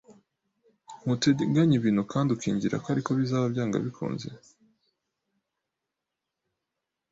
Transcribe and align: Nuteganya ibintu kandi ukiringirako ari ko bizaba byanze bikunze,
Nuteganya 1.05 1.73
ibintu 1.79 2.03
kandi 2.11 2.29
ukiringirako 2.35 2.87
ari 2.89 3.01
ko 3.05 3.09
bizaba 3.19 3.45
byanze 3.53 3.77
bikunze, 3.85 4.27